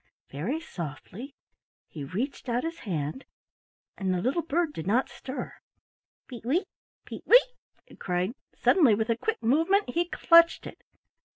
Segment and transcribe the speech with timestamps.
[0.31, 1.35] Very softly
[1.87, 3.23] he reached out his hand
[3.95, 5.53] and the little bird did not stir.
[6.27, 6.67] "Peet weet!
[7.05, 7.53] peet weet!"
[7.85, 8.33] it cried.
[8.55, 10.81] Suddenly with a quick movement he clutched it.